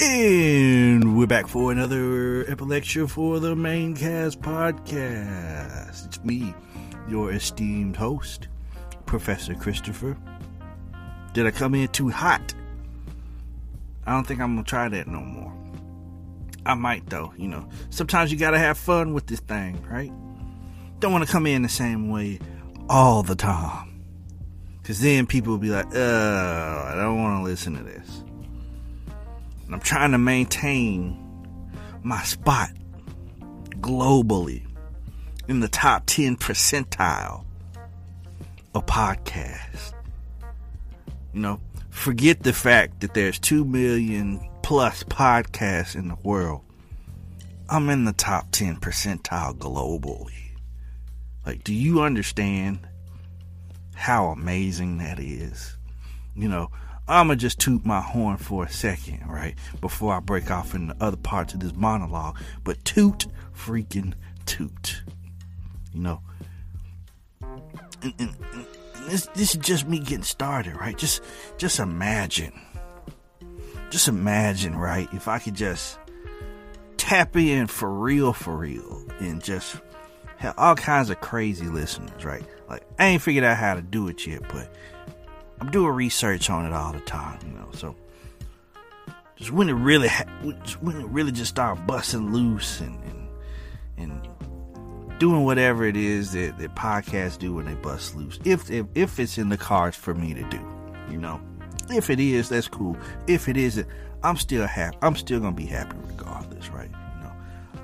[0.00, 6.06] And we're back for another lecture for the Mane Cast podcast.
[6.06, 6.54] It's me,
[7.08, 8.46] your esteemed host,
[9.06, 10.16] Professor Christopher.
[11.32, 12.54] Did I come in too hot?
[14.06, 15.52] I don't think I'm gonna try that no more.
[16.64, 17.68] I might though, you know.
[17.90, 20.12] Sometimes you gotta have fun with this thing, right?
[21.00, 22.38] Don't wanna come in the same way
[22.88, 24.00] all the time.
[24.84, 28.22] Cause then people will be like, uh, I don't wanna listen to this.
[29.68, 31.14] And I'm trying to maintain
[32.02, 32.70] my spot
[33.80, 34.66] globally
[35.46, 37.44] in the top 10 percentile
[38.74, 39.92] of podcasts.
[41.34, 41.60] You know,
[41.90, 46.62] forget the fact that there's 2 million plus podcasts in the world.
[47.68, 50.56] I'm in the top 10 percentile globally.
[51.44, 52.88] Like, do you understand
[53.94, 55.76] how amazing that is?
[56.34, 56.70] You know,
[57.08, 59.56] I'ma just toot my horn for a second, right?
[59.80, 62.38] Before I break off in the other parts of this monologue.
[62.64, 64.12] But toot freaking
[64.44, 65.02] toot.
[65.92, 66.20] You know.
[67.40, 68.66] And, and, and
[69.08, 70.96] this this is just me getting started, right?
[70.96, 71.22] Just
[71.56, 72.52] just imagine.
[73.90, 75.08] Just imagine, right?
[75.12, 75.98] If I could just
[76.98, 79.80] tap in for real, for real, and just
[80.36, 82.44] have all kinds of crazy listeners, right?
[82.68, 84.70] Like I ain't figured out how to do it yet, but
[85.60, 87.68] I'm doing research on it all the time, you know.
[87.72, 87.96] So
[89.36, 90.08] just when it really,
[90.80, 93.28] when it really just start busting loose and and,
[93.96, 98.38] and doing whatever it is that, that podcasts do when they bust loose.
[98.44, 100.60] If, if if it's in the cards for me to do,
[101.10, 101.40] you know.
[101.90, 102.98] If it is, that's cool.
[103.26, 103.88] If it isn't,
[104.22, 104.98] I'm still happy.
[105.00, 106.90] I'm still gonna be happy regardless, right?
[106.90, 107.32] You know,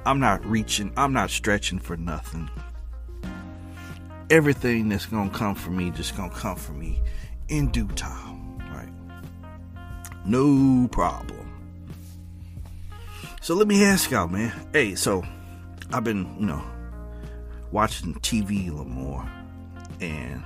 [0.04, 0.92] I'm not reaching.
[0.96, 2.50] I'm not stretching for nothing.
[4.28, 7.02] Everything that's gonna come for me just gonna come for me
[7.48, 8.88] in due time, right?
[10.24, 11.40] No problem.
[13.40, 14.52] So let me ask y'all, man.
[14.72, 15.22] Hey, so
[15.92, 16.64] I've been, you know,
[17.72, 19.30] watching TV a little more,
[20.00, 20.42] and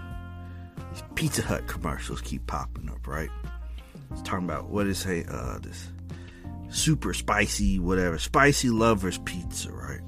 [0.93, 3.31] these Pizza Hut commercials keep popping up, right?
[4.11, 5.91] It's talking about what is a uh, this
[6.71, 10.01] super spicy, whatever, spicy lovers pizza, right?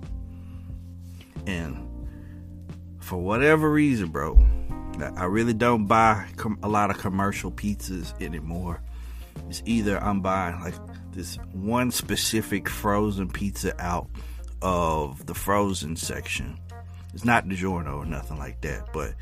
[1.47, 1.87] And
[2.99, 4.35] for whatever reason, bro,
[5.03, 8.83] I really don't buy com- a lot of commercial pizzas anymore.
[9.49, 10.75] It's either I'm buying like
[11.13, 14.09] this one specific frozen pizza out
[14.63, 16.59] of the frozen section.
[17.15, 19.15] It's not DiGiorno or nothing like that, but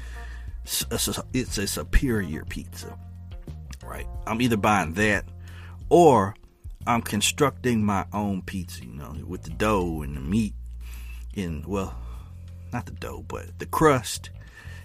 [0.64, 2.98] it's a, it's a superior pizza,
[3.84, 4.06] right?
[4.26, 5.24] I'm either buying that
[5.88, 6.34] or
[6.86, 10.54] I'm constructing my own pizza, you know, with the dough and the meat
[11.36, 11.96] and well,
[12.72, 14.30] not the dough, but the crust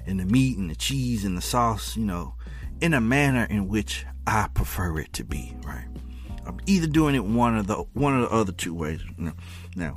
[0.06, 2.36] and the meat and the cheese and the sauce, you know,
[2.82, 5.88] in a manner in which I prefer it to be, right?
[6.46, 9.02] I'm either doing it one of the one of the other two ways.
[9.18, 9.34] You know.
[9.76, 9.96] Now,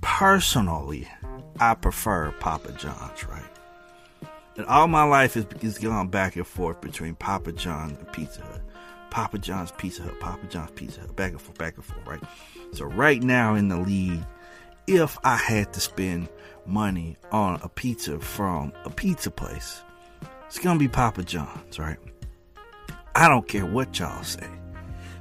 [0.00, 1.08] personally,
[1.60, 3.42] I prefer Papa John's, right?
[4.56, 8.40] And all my life has, is gone back and forth between Papa John's and Pizza
[8.40, 8.62] Hut.
[9.10, 12.20] Papa John's Pizza Hut, Papa John's Pizza Hut, back and forth, back and forth, right?
[12.72, 14.26] So right now in the lead,
[14.86, 16.28] if I had to spend
[16.68, 19.82] money on a pizza from a pizza place,
[20.46, 21.98] it's gonna be Papa John's, right?
[23.14, 24.46] I don't care what y'all say.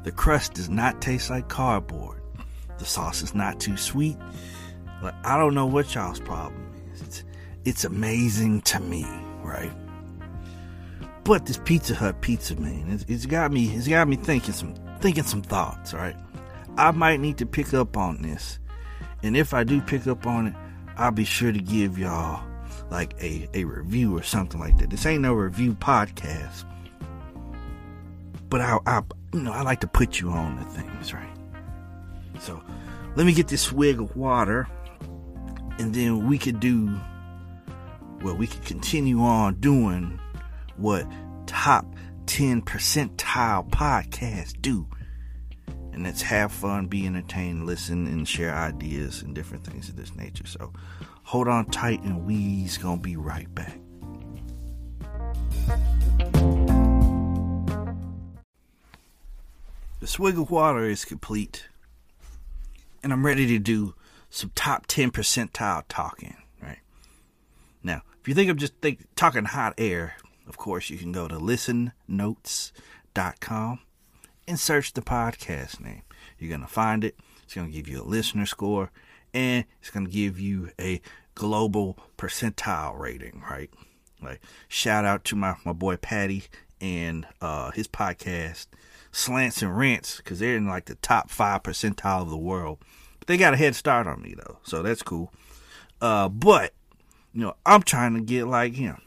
[0.03, 2.21] The crust does not taste like cardboard.
[2.77, 4.17] The sauce is not too sweet.
[5.01, 7.01] Like I don't know what y'all's problem is.
[7.01, 7.23] It's
[7.63, 9.05] it's amazing to me,
[9.41, 9.71] right?
[11.23, 14.75] But this Pizza Hut pizza, man, it's, it's got me it's got me thinking some
[14.99, 16.15] thinking some thoughts, right?
[16.77, 18.59] I might need to pick up on this.
[19.23, 20.53] And if I do pick up on it,
[20.97, 22.43] I'll be sure to give y'all
[22.89, 24.89] like a, a review or something like that.
[24.89, 26.65] This ain't no review podcast.
[28.49, 29.01] But I, I
[29.33, 31.35] you know, I like to put you on the things, right?
[32.39, 32.61] So
[33.15, 34.67] let me get this swig of water
[35.77, 36.97] and then we could do
[38.21, 40.19] well, we could continue on doing
[40.77, 41.05] what
[41.45, 41.85] top
[42.25, 44.87] 10 percentile podcasts do.
[45.95, 50.13] And let's have fun, be entertained, listen, and share ideas and different things of this
[50.13, 50.45] nature.
[50.45, 50.73] So
[51.23, 53.79] hold on tight, and we's gonna be right back.
[60.01, 61.69] The swig of water is complete,
[63.01, 63.95] and I'm ready to do
[64.29, 66.79] some top 10 percentile talking, right?
[67.83, 71.29] Now, if you think I'm just think, talking hot air, of course, you can go
[71.29, 73.79] to listennotes.com
[74.47, 76.03] and search the podcast name.
[76.37, 77.17] You're going to find it.
[77.43, 78.91] It's going to give you a listener score
[79.33, 81.01] and it's going to give you a
[81.35, 83.69] global percentile rating, right?
[84.21, 86.43] Like, shout out to my, my boy Patty
[86.81, 88.67] and uh, his podcast,
[89.11, 92.79] Slants and Rants, because they're in like the top five percentile of the world.
[93.19, 95.31] But they got a head start on me though, so that's cool.
[96.01, 96.73] Uh, but
[97.33, 99.01] you know, I'm trying to get like him.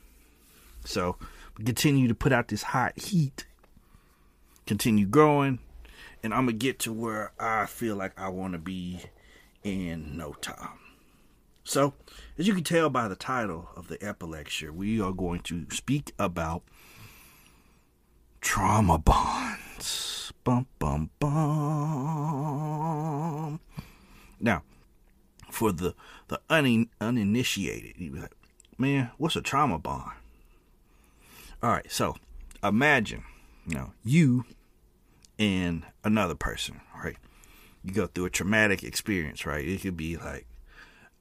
[0.85, 1.17] So
[1.65, 3.47] continue to put out this hot heat,
[4.69, 5.59] continue growing,
[6.23, 9.01] and I'm gonna get to where I feel like I want to be
[9.65, 10.79] in no time.
[11.65, 11.95] So,
[12.39, 16.13] as you can tell by the title of the epilecture, we are going to speak
[16.19, 16.63] about
[18.43, 20.33] trauma bonds.
[20.45, 21.29] Bum bum bum.
[24.39, 24.63] Now,
[25.51, 25.95] for the
[26.29, 28.35] the un, uninitiated, you like,
[28.77, 30.13] man, what's a trauma bond?
[31.63, 32.17] All right, so
[32.63, 33.25] imagine,
[33.67, 34.45] you know, you
[35.39, 37.17] and another person, right?
[37.85, 39.67] You go through a traumatic experience, right?
[39.67, 40.47] It could be like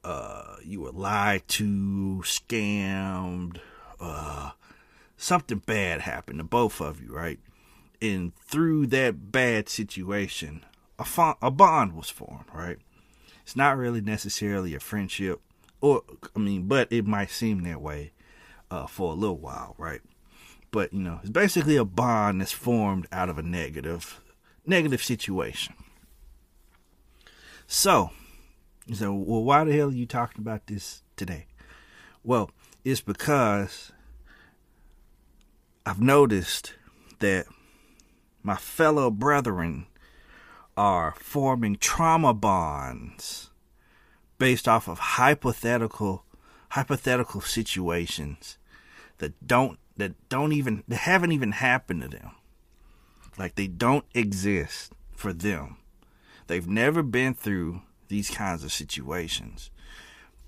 [0.03, 3.57] uh, you were lied to, scammed,
[3.99, 4.51] uh,
[5.17, 7.39] something bad happened to both of you, right?
[8.01, 10.63] And through that bad situation,
[10.99, 12.77] a, a bond was formed, right?
[13.43, 15.41] It's not really necessarily a friendship,
[15.81, 16.03] or
[16.35, 18.11] I mean, but it might seem that way
[18.69, 20.01] uh, for a little while, right?
[20.71, 24.21] But you know, it's basically a bond that's formed out of a negative,
[24.65, 25.73] negative situation.
[27.65, 28.11] So,
[28.85, 31.47] you say, well, why the hell are you talking about this today?
[32.23, 32.49] Well,
[32.85, 33.91] it's because
[35.85, 36.73] I've noticed
[37.19, 37.47] that
[38.43, 39.87] my fellow brethren
[40.77, 43.49] are forming trauma bonds
[44.37, 46.23] based off of hypothetical
[46.71, 48.57] hypothetical situations
[49.17, 52.31] that don't that don't even that haven't even happened to them.
[53.37, 55.77] Like they don't exist for them.
[56.47, 59.69] They've never been through these kinds of situations.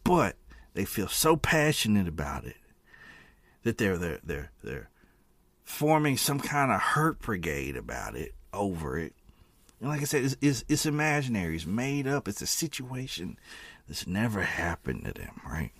[0.04, 0.36] But
[0.74, 2.58] they feel so passionate about it
[3.64, 4.90] that they're they're they're they're
[5.64, 9.14] forming some kind of hurt brigade about it over it
[9.80, 11.56] and like I said, it's, it's, it's imaginary.
[11.56, 12.28] It's made up.
[12.28, 13.38] It's a situation
[13.88, 15.72] that's never happened to them, right?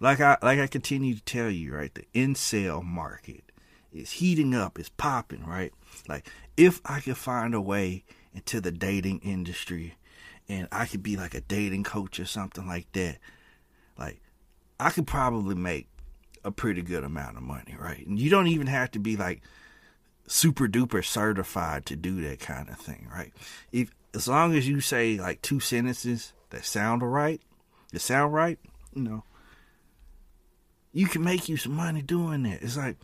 [0.00, 1.94] Like I like I continue to tell you, right?
[1.94, 3.44] The incel market
[3.92, 4.78] is heating up.
[4.78, 5.72] It's popping, right?
[6.08, 8.04] Like if I could find a way
[8.34, 9.94] into the dating industry,
[10.48, 13.18] and I could be like a dating coach or something like that,
[13.98, 14.20] like
[14.78, 15.88] I could probably make
[16.44, 18.06] a pretty good amount of money, right?
[18.06, 19.42] And you don't even have to be like
[20.26, 23.32] super duper certified to do that kind of thing, right?
[23.72, 27.42] If as long as you say like two sentences that sound right,
[27.92, 28.58] that sound right,
[28.94, 29.24] you know,
[30.92, 32.62] you can make you some money doing that.
[32.62, 32.96] It's like,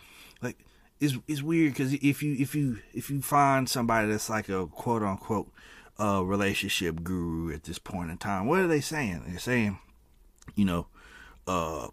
[0.42, 0.58] like
[1.00, 4.66] it's it's weird because if you if you if you find somebody that's like a
[4.66, 5.50] quote unquote
[5.98, 9.22] uh relationship guru at this point in time, what are they saying?
[9.26, 9.78] They're saying,
[10.54, 10.86] you know,
[11.46, 11.88] uh,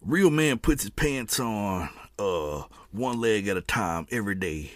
[0.00, 4.72] real man puts his pants on uh one leg at a time every day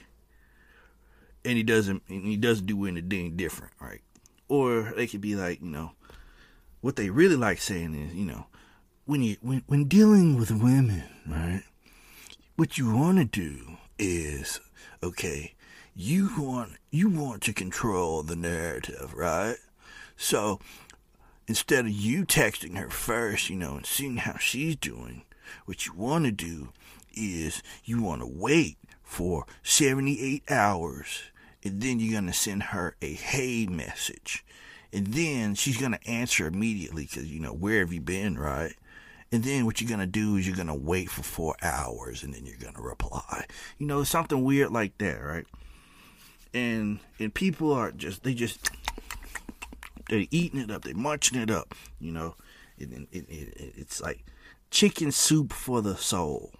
[1.44, 4.00] and he doesn't and he doesn't do anything different right
[4.48, 5.92] or they could be like you know
[6.80, 8.46] what they really like saying is you know
[9.06, 11.62] when you when, when dealing with women right
[12.56, 14.60] what you want to do is
[15.02, 15.54] okay
[15.94, 19.56] you want you want to control the narrative right
[20.16, 20.60] so
[21.46, 25.22] instead of you texting her first you know and seeing how she's doing
[25.64, 26.68] what you want to do
[27.14, 31.22] is you want to wait for 78 hours
[31.64, 34.44] and then you're going to send her a hey message.
[34.92, 38.74] And then she's going to answer immediately because, you know, where have you been, right?
[39.36, 42.22] And then what you're going to do is you're going to wait for four hours
[42.22, 43.44] and then you're going to reply.
[43.76, 45.44] You know, something weird like that, right?
[46.54, 48.70] And and people are just, they just,
[50.08, 52.34] they're eating it up, they're munching it up, you know.
[52.78, 54.24] It, it, it, it's like
[54.70, 56.54] chicken soup for the soul.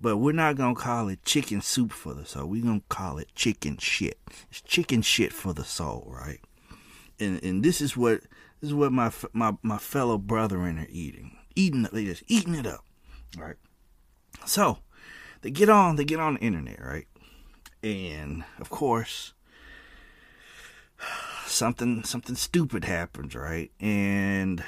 [0.00, 2.46] But we're not gonna call it chicken soup for the soul.
[2.46, 4.20] We're gonna call it chicken shit.
[4.50, 6.38] It's chicken shit for the soul, right?
[7.18, 8.20] And and this is what
[8.60, 11.92] this is what my my my fellow brethren are eating, eating it.
[11.92, 12.84] they just eating it up,
[13.36, 13.56] right?
[14.46, 14.78] So
[15.42, 17.06] they get on they get on the internet, right?
[17.82, 19.34] And of course,
[21.46, 23.70] something something stupid happens, right?
[23.80, 24.62] And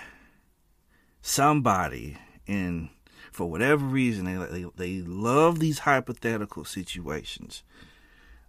[1.23, 2.91] somebody in
[3.31, 7.63] for whatever reason, they, they, they love these hypothetical situations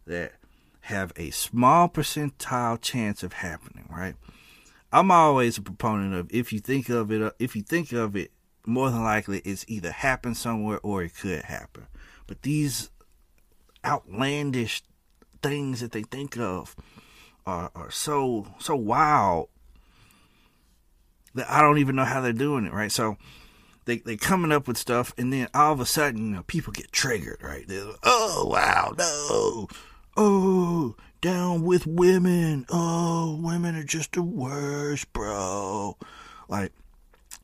[0.08, 0.34] that
[0.82, 4.16] have a small percentile chance of happening, right?
[4.92, 8.16] I'm always a proponent of if you think of it, uh, if you think of
[8.16, 8.32] it,
[8.66, 11.88] more than likely it's either happened somewhere or it could happen.
[12.28, 12.90] But these
[13.86, 14.84] outlandish
[15.42, 16.76] things that they think of
[17.46, 19.50] are, are so so wild
[21.34, 22.92] that I don't even know how they're doing it, right?
[22.92, 23.18] So
[23.86, 26.74] they they coming up with stuff, and then all of a sudden, you know, people
[26.74, 27.68] get triggered, right?
[27.68, 29.68] They're like, oh wow, no,
[30.18, 35.98] oh down with women, oh women are just the worst, bro.
[36.50, 36.74] Like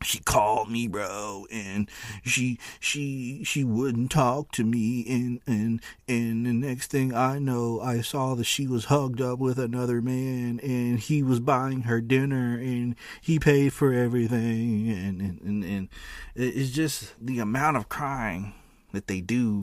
[0.04, 1.90] she called me bro and
[2.24, 5.06] she she she wouldn't talk to me.
[5.08, 9.40] And and and the next thing i know i saw that she was hugged up
[9.40, 14.90] with another man and he was buying her dinner and he paid for everything.
[14.90, 15.90] And and and, and
[16.36, 18.54] it's just the amount of crying
[18.94, 19.62] that they do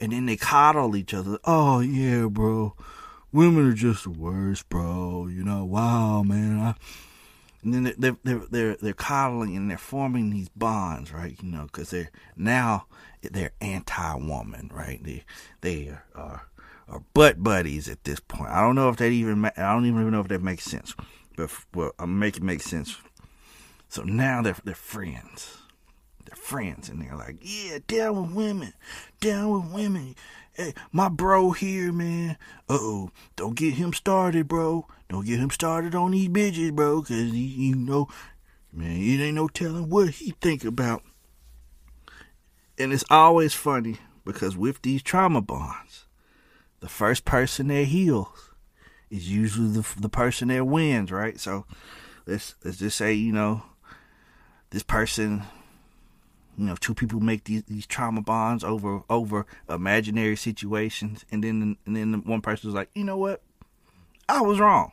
[0.00, 2.74] and then they coddle each other oh yeah bro
[3.32, 6.74] women are just the worst bro you know wow man i
[7.66, 11.36] and then they're they're they're they're coddling and they're forming these bonds, right?
[11.42, 12.86] You know, because they're now
[13.22, 15.02] they're anti-woman, right?
[15.02, 15.24] They
[15.62, 16.46] they are,
[16.88, 18.50] are, butt buddies at this point.
[18.50, 20.94] I don't know if that even I don't even know if that makes sense,
[21.36, 22.96] but well, I'm making it make sense.
[23.88, 25.58] So now they're they're friends.
[26.26, 28.72] They're friends, and they're like, yeah, down with women,
[29.20, 30.14] down with women.
[30.52, 32.36] Hey, my bro here, man.
[32.68, 34.86] Uh oh, don't get him started, bro.
[35.08, 38.08] Don't get him started on these bitches, bro, cause you know,
[38.72, 41.02] man, it ain't no telling what he think about.
[42.78, 46.06] And it's always funny because with these trauma bonds,
[46.80, 48.52] the first person that heals
[49.10, 51.38] is usually the the person that wins, right?
[51.38, 51.64] So
[52.26, 53.62] let's let's just say you know
[54.70, 55.42] this person,
[56.56, 61.76] you know, two people make these these trauma bonds over over imaginary situations, and then
[61.86, 63.42] and then one person's like, you know what,
[64.28, 64.92] I was wrong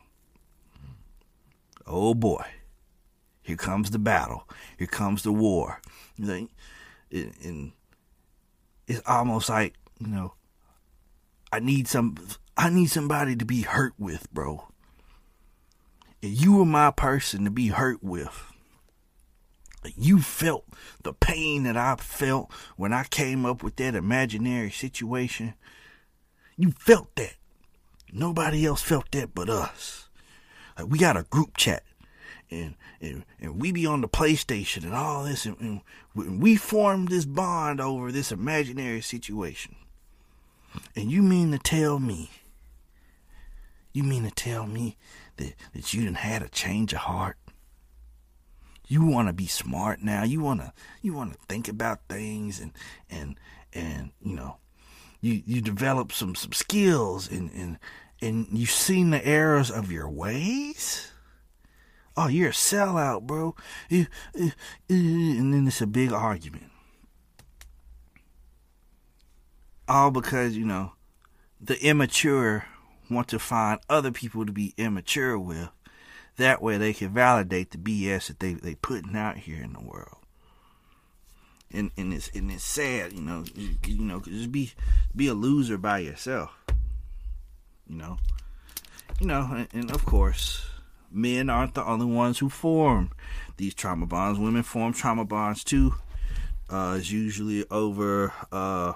[1.86, 2.44] oh boy,
[3.42, 4.48] here comes the battle.
[4.78, 5.80] Here comes the war.
[6.18, 7.72] And
[8.86, 10.34] it's almost like you know,
[11.52, 12.16] I need some.
[12.56, 14.68] I need somebody to be hurt with, bro.
[16.22, 18.52] And you were my person to be hurt with.
[19.96, 20.64] You felt
[21.02, 25.54] the pain that I felt when I came up with that imaginary situation.
[26.56, 27.34] You felt that.
[28.12, 30.08] Nobody else felt that but us.
[30.78, 31.82] Like we got a group chat,
[32.50, 35.82] and and, and we be on the PlayStation and all this, and,
[36.14, 39.76] and we formed this bond over this imaginary situation.
[40.96, 42.30] And you mean to tell me?
[43.92, 44.96] You mean to tell me
[45.36, 47.36] that that you didn't had a change of heart?
[48.86, 50.24] You want to be smart now.
[50.24, 50.72] You want to
[51.02, 52.72] you want to think about things and
[53.08, 53.38] and
[53.72, 54.56] and you know
[55.20, 57.78] you you develop some some skills and and
[58.20, 61.10] and you've seen the errors of your ways?
[62.16, 63.56] Oh, you're a sellout, bro.
[63.90, 64.04] Eh,
[64.38, 64.50] eh, eh,
[64.88, 66.70] and then it's a big argument.
[69.88, 70.92] All because, you know,
[71.60, 72.66] the immature
[73.10, 75.68] want to find other people to be immature with.
[76.36, 79.80] That way they can validate the BS that they they putting out here in the
[79.80, 80.18] world.
[81.70, 84.72] And and it's and it's sad, you know, you, know, just be
[85.14, 86.56] be a loser by yourself
[87.88, 88.18] you know.
[89.20, 90.66] You know, and, and of course,
[91.10, 93.10] men aren't the only ones who form
[93.56, 94.38] these trauma bonds.
[94.38, 95.94] Women form trauma bonds too.
[96.68, 98.94] Uh, it's usually over, uh,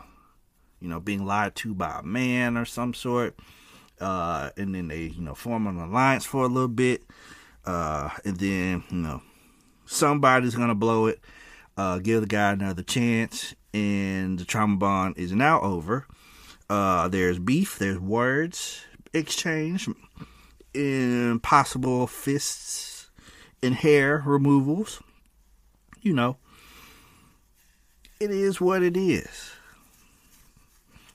[0.81, 3.39] you know, being lied to by a man or some sort.
[4.01, 7.03] Uh, and then they, you know, form an alliance for a little bit.
[7.65, 9.23] Uh, and then, you know,
[9.87, 11.21] somebody's going to blow it,
[11.77, 13.55] uh, give the guy another chance.
[13.75, 16.07] And the trauma bond is now over.
[16.71, 19.89] Uh, there's beef, there's words exchange,
[20.75, 23.11] and possible fists
[23.63, 25.03] and hair removals.
[26.01, 26.37] You know,
[28.21, 29.53] it is what it is.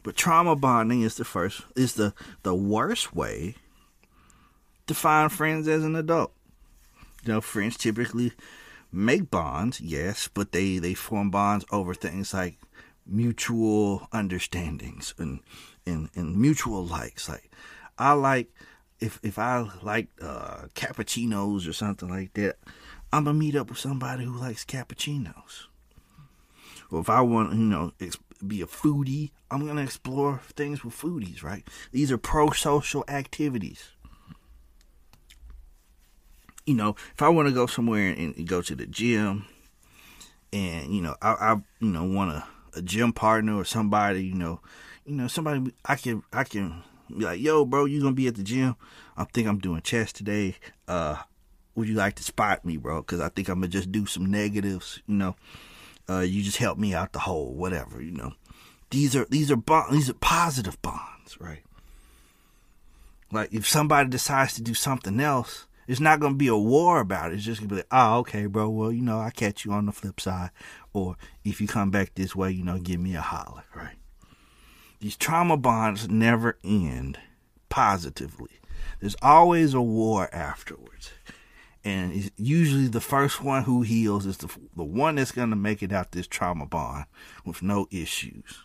[0.04, 3.56] But trauma bonding is the first is the the worst way
[4.88, 6.34] to find friends as an adult.
[7.24, 8.34] You know, friends typically
[8.92, 12.58] make bonds, yes, but they they form bonds over things like
[13.06, 15.40] mutual understandings and,
[15.86, 17.28] and, and mutual likes.
[17.28, 17.50] Like
[17.98, 18.50] I like
[19.00, 22.58] if if I like uh, cappuccinos or something like that,
[23.12, 25.68] I'm gonna meet up with somebody who likes cappuccinos.
[26.92, 27.92] Or if I want, you know,
[28.46, 31.44] be a foodie, I'm gonna explore things with foodies.
[31.44, 31.68] Right?
[31.92, 33.92] These are pro-social activities.
[36.66, 39.46] You know, if I want to go somewhere and, and, go to the gym,
[40.54, 44.34] and you know, I, I you know want a a gym partner or somebody, you
[44.34, 44.60] know,
[45.06, 48.36] you know, somebody I can I can be like, yo, bro, you gonna be at
[48.36, 48.76] the gym?
[49.16, 50.56] I think I'm doing chest today.
[50.88, 51.18] Uh,
[51.76, 53.02] would you like to spot me, bro?
[53.02, 55.36] Because I think I'm gonna just do some negatives, you know.
[56.10, 58.34] Uh, you just help me out the hole, whatever, you know.
[58.90, 61.64] These are these are bond, these are positive bonds, right?
[63.32, 67.32] Like if somebody decides to do something else, it's not gonna be a war about
[67.32, 67.36] it.
[67.36, 68.70] It's just gonna be like, oh, okay, bro.
[68.70, 70.52] Well, you know, I catch you on the flip side,
[70.94, 73.96] or if you come back this way, you know, give me a holler, right?
[75.00, 77.20] These trauma bonds never end
[77.70, 78.62] positively.
[79.00, 81.12] There's always a war afterwards.
[81.86, 85.84] And usually the first one who heals is the, the one that's going to make
[85.84, 87.06] it out this trauma bond
[87.46, 88.64] with no issues.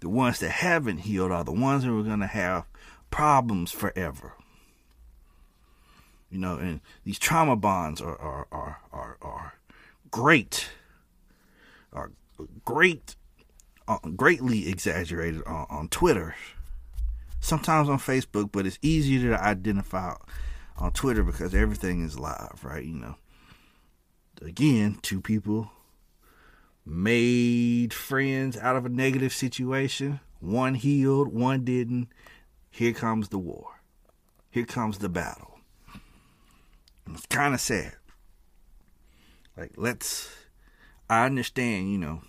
[0.00, 2.64] The ones that haven't healed are the ones who are going to have
[3.10, 4.34] problems forever.
[6.30, 9.54] You know, and these trauma bonds are are are are, are
[10.10, 10.68] great,
[11.92, 12.10] are
[12.64, 13.16] great,
[13.86, 16.34] uh, greatly exaggerated on, on Twitter.
[17.40, 20.16] Sometimes on Facebook, but it's easier to identify
[20.78, 22.84] on Twitter because everything is live, right?
[22.84, 23.16] You know.
[24.40, 25.70] Again, two people
[26.86, 30.20] made friends out of a negative situation.
[30.40, 32.08] One healed, one didn't.
[32.70, 33.80] Here comes the war.
[34.50, 35.58] Here comes the battle.
[37.04, 37.96] And it's kind of sad.
[39.56, 40.30] Like, let's.
[41.10, 42.20] I understand, you know,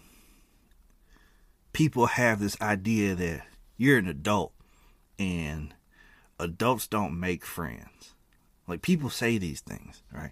[1.74, 3.46] people have this idea that
[3.78, 4.54] you're an adult
[5.20, 5.76] and
[6.40, 8.16] adults don't make friends.
[8.70, 10.32] Like, people say these things, right?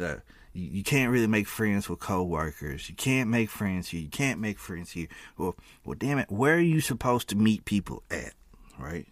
[0.00, 0.16] Uh,
[0.52, 2.88] you, you can't really make friends with coworkers.
[2.88, 4.00] You can't make friends here.
[4.00, 5.08] You can't make friends here.
[5.36, 8.32] Well, well, damn it, where are you supposed to meet people at,
[8.78, 9.06] right?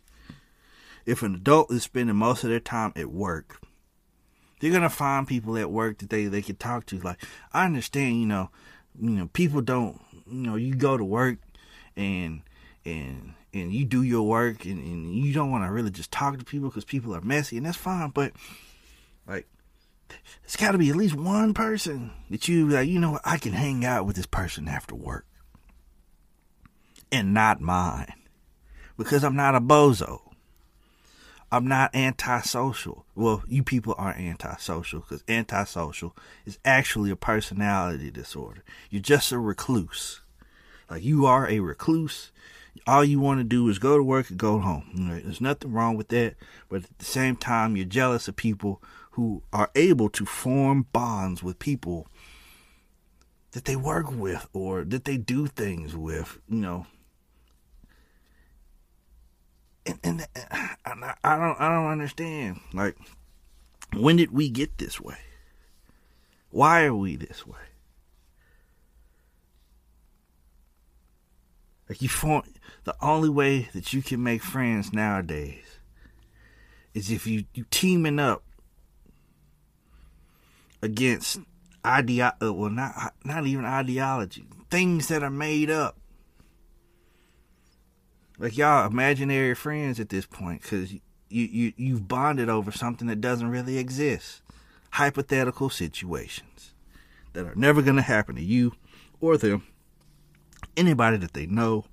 [1.05, 3.61] If an adult is spending most of their time at work,
[4.61, 6.99] they're gonna find people at work that they they can talk to.
[7.01, 7.21] Like
[7.53, 8.51] I understand, you know,
[9.01, 10.01] you know, people don't,
[10.31, 11.39] you know, you go to work
[11.97, 12.43] and
[12.85, 16.39] and and you do your work and, and you don't want to really just talk
[16.39, 18.11] to people because people are messy and that's fine.
[18.11, 18.33] But
[19.27, 19.47] like,
[20.45, 22.89] it's got to be at least one person that you like.
[22.89, 25.27] You know, I can hang out with this person after work
[27.11, 28.13] and not mine
[28.97, 30.21] because I'm not a bozo.
[31.51, 33.05] I'm not antisocial.
[33.15, 36.17] Well, you people are antisocial because antisocial
[36.47, 38.65] is actually a personality disorder.
[38.89, 40.23] You're just a recluse.
[40.89, 42.33] Like you are a recluse.
[42.87, 45.09] All you want to do is go to work and go home.
[45.11, 45.23] Right?
[45.23, 46.35] There's nothing wrong with that.
[46.69, 48.83] But at the same time, you're jealous of people
[49.13, 52.09] who are able to form bonds with people
[53.53, 56.39] that they work with or that they do things with.
[56.49, 56.87] You know,
[59.87, 62.61] and, and, uh, and I don't I don't understand.
[62.73, 62.97] Like,
[63.95, 65.19] when did we get this way?
[66.51, 67.59] Why are we this way?
[71.93, 72.45] Like you form
[72.85, 75.79] the only way that you can make friends nowadays
[76.95, 78.43] is if you you teaming up
[80.81, 81.39] against
[81.85, 85.99] idea uh, well not not even ideology things that are made up.
[88.39, 93.21] Like y'all imaginary friends at this point because you, you you've bonded over something that
[93.21, 94.41] doesn't really exist.
[94.93, 96.73] Hypothetical situations
[97.35, 98.73] that are never going to happen to you
[99.21, 99.67] or them
[100.77, 101.85] anybody that they know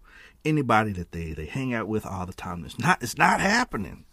[0.46, 4.06] anybody that they they hang out with all the time it's not it's not happening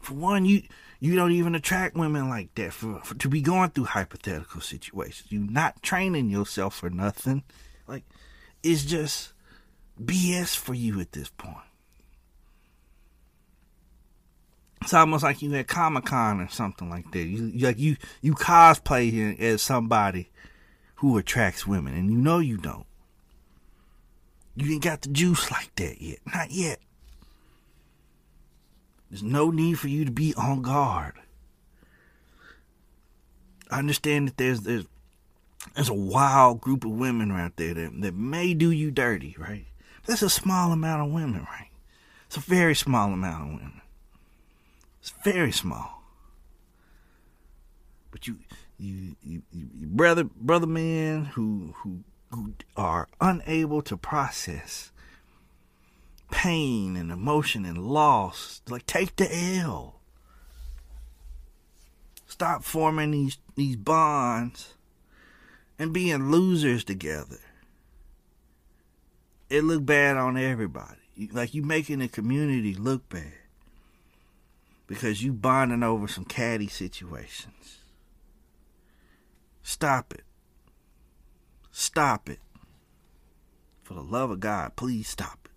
[0.00, 0.62] for one you
[0.98, 5.30] you don't even attract women like that for, for to be going through hypothetical situations
[5.30, 7.42] You're not training yourself for nothing
[7.86, 8.04] like
[8.62, 9.32] it's just
[10.00, 11.56] BS for you at this point.
[14.80, 17.24] It's almost like you at Comic Con or something like that.
[17.24, 20.28] You like you you cosplay as somebody
[21.02, 22.86] who attracts women, and you know you don't.
[24.54, 26.78] You ain't got the juice like that yet, not yet.
[29.10, 31.14] There's no need for you to be on guard.
[33.68, 34.84] I understand that there's there's
[35.74, 39.66] there's a wild group of women out there that, that may do you dirty, right?
[40.06, 41.70] That's a small amount of women, right?
[42.26, 43.80] It's a very small amount of women.
[45.00, 46.04] It's very small.
[48.12, 48.38] But you,
[48.78, 54.90] you, you, you brother, brother men who, who, who are unable to process
[56.30, 60.00] pain and emotion and loss, like take the L.
[62.26, 64.72] Stop forming these these bonds
[65.78, 67.38] and being losers together
[69.52, 71.28] it look bad on everybody.
[71.30, 73.34] Like you making the community look bad
[74.86, 77.81] because you bonding over some catty situations.
[79.62, 80.24] Stop it.
[81.70, 82.40] Stop it.
[83.82, 85.52] For the love of God, please stop it.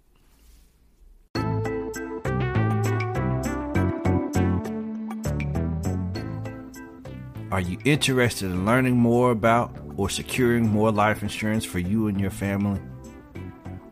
[7.52, 12.20] Are you interested in learning more about or securing more life insurance for you and
[12.20, 12.82] your family?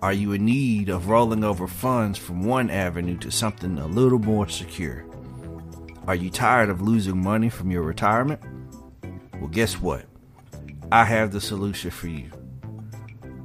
[0.02, 4.19] Are you in need of rolling over funds from one avenue to something a little
[4.19, 5.06] more secure?
[6.08, 8.41] Are you tired of losing money from your retirement?
[9.39, 10.06] Well, guess what?
[10.91, 12.30] I have the solution for you.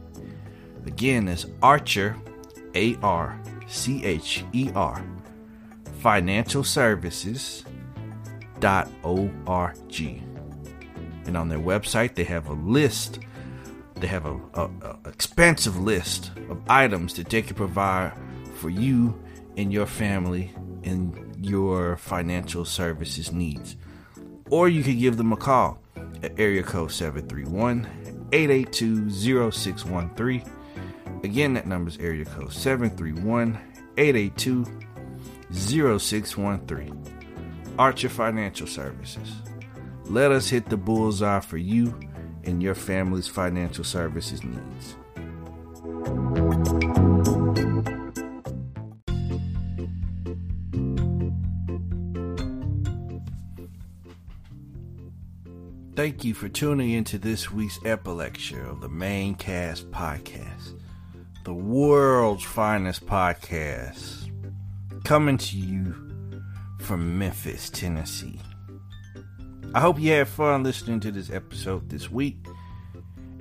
[0.86, 2.16] Again, that's Archer,
[2.74, 5.02] A R C H E R,
[8.60, 10.22] financialservices.org.
[11.26, 13.18] And on their website, they have a list,
[13.94, 18.12] they have a expansive list of items that they can provide
[18.54, 19.20] for you
[19.56, 20.52] and your family
[20.84, 23.76] and your financial services needs.
[24.50, 25.82] Or you can give them a call
[26.22, 30.44] at area code 731 882 0613.
[31.24, 33.58] Again, that number is area code 731
[33.96, 34.64] 882
[35.98, 37.25] 0613.
[37.78, 39.42] Archer Financial Services.
[40.06, 41.98] Let us hit the bullseye for you
[42.44, 44.96] and your family's financial services needs.
[55.96, 60.80] Thank you for tuning into this week's lecture of the Mane Cast Podcast,
[61.44, 64.30] the world's finest podcast,
[65.04, 66.05] coming to you
[66.87, 68.40] from Memphis, Tennessee.
[69.75, 72.37] I hope you had fun listening to this episode this week,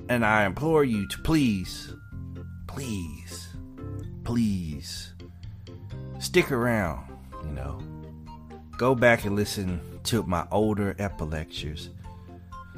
[0.09, 1.93] and I implore you to please,
[2.65, 3.47] please,
[4.23, 5.13] please
[6.17, 7.05] stick around.
[7.43, 7.79] You know,
[8.79, 11.91] go back and listen to my older lectures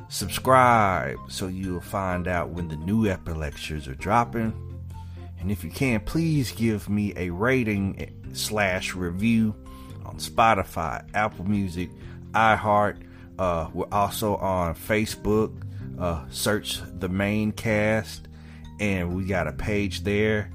[0.10, 4.54] subscribe so you'll find out when the new epic lectures are dropping.
[5.40, 9.56] And if you can, please give me a rating slash review
[10.08, 11.89] on Spotify, Apple Music,
[12.32, 12.98] iHeart.
[13.38, 15.52] Uh, we're also on Facebook.
[16.00, 18.28] Uh, search the Mane Cast,
[18.80, 20.52] and we got a page there.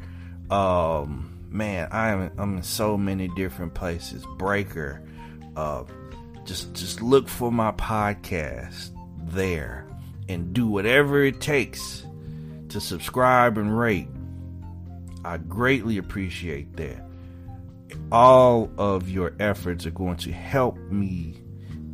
[0.50, 4.24] Um, man, I am I'm in so many different places.
[4.38, 5.02] Breaker.
[5.56, 5.84] Uh,
[6.44, 8.90] just just look for my podcast
[9.26, 9.86] there
[10.28, 12.04] and do whatever it takes
[12.68, 14.08] to subscribe and rate.
[15.24, 17.04] I greatly appreciate that.
[18.10, 21.36] All of your efforts are going to help me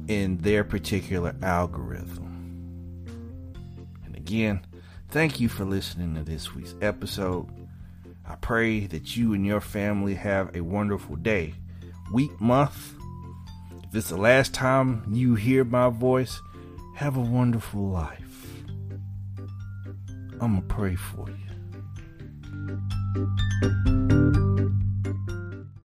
[0.08, 2.26] in their particular algorithm.
[4.04, 4.66] And again,
[5.10, 7.46] thank you for listening to this week's episode.
[8.26, 11.54] I pray that you and your family have a wonderful day,
[12.12, 12.94] week, month.
[13.84, 16.40] If it's the last time you hear my voice,
[16.94, 18.24] have a wonderful life.
[20.40, 21.34] I'm going to pray for you.